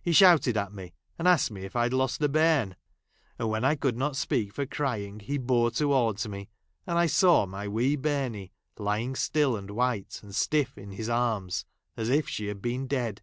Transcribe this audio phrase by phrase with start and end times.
[0.00, 2.76] He: shouted to me, and asked me if I had lost a j bairn;
[3.38, 6.48] and, when I could not speak for ci ying,' he bore towards me,
[6.86, 11.10] and I saw my wee bairuie j lying still, and white, and stiff, in his
[11.10, 13.20] arms, as if she had been dead.